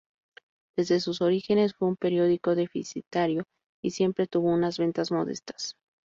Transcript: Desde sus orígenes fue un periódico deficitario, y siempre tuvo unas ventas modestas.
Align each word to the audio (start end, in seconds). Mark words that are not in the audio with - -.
Desde 0.75 0.99
sus 0.99 1.21
orígenes 1.21 1.75
fue 1.75 1.87
un 1.87 1.95
periódico 1.95 2.55
deficitario, 2.55 3.43
y 3.83 3.91
siempre 3.91 4.25
tuvo 4.25 4.49
unas 4.51 4.79
ventas 4.79 5.11
modestas. 5.11 5.75